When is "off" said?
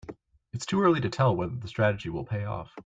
2.45-2.71